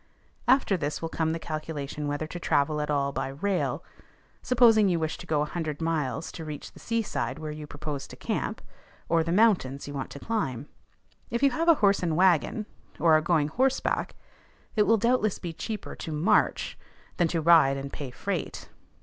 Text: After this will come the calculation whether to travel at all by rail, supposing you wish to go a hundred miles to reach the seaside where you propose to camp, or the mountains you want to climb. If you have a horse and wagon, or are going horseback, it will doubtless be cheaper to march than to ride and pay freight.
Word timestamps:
After 0.47 0.77
this 0.77 0.99
will 0.99 1.09
come 1.09 1.31
the 1.31 1.37
calculation 1.37 2.07
whether 2.07 2.25
to 2.25 2.39
travel 2.39 2.81
at 2.81 2.89
all 2.89 3.11
by 3.11 3.27
rail, 3.27 3.83
supposing 4.41 4.89
you 4.89 4.99
wish 4.99 5.15
to 5.19 5.27
go 5.27 5.43
a 5.43 5.45
hundred 5.45 5.79
miles 5.79 6.31
to 6.31 6.43
reach 6.43 6.71
the 6.71 6.79
seaside 6.79 7.37
where 7.37 7.51
you 7.51 7.67
propose 7.67 8.07
to 8.07 8.15
camp, 8.15 8.63
or 9.07 9.23
the 9.23 9.31
mountains 9.31 9.87
you 9.87 9.93
want 9.93 10.09
to 10.09 10.19
climb. 10.19 10.67
If 11.29 11.43
you 11.43 11.51
have 11.51 11.67
a 11.69 11.75
horse 11.85 12.01
and 12.01 12.17
wagon, 12.17 12.65
or 12.99 13.13
are 13.15 13.21
going 13.21 13.49
horseback, 13.49 14.15
it 14.75 14.87
will 14.87 14.97
doubtless 14.97 15.37
be 15.37 15.53
cheaper 15.53 15.95
to 15.97 16.11
march 16.11 16.79
than 17.17 17.27
to 17.27 17.39
ride 17.39 17.77
and 17.77 17.93
pay 17.93 18.09
freight. 18.09 18.69